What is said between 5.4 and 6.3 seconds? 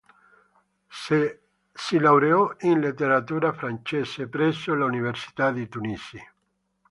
di Tunisi.